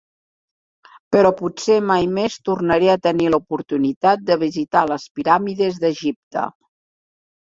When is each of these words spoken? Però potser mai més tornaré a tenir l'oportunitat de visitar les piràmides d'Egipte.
Però 1.15 1.31
potser 1.41 1.75
mai 1.89 2.07
més 2.15 2.37
tornaré 2.49 2.89
a 2.93 2.97
tenir 3.05 3.27
l'oportunitat 3.35 4.25
de 4.31 4.39
visitar 4.45 4.83
les 4.93 5.07
piràmides 5.21 5.79
d'Egipte. 5.85 6.49